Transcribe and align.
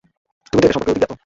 তুমিই 0.49 0.59
তো 0.61 0.65
এটা 0.67 0.73
সম্পর্কে 0.75 0.91
অধিক 0.93 1.01
জ্ঞাত। 1.03 1.11